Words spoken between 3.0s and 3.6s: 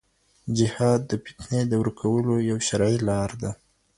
لار ده.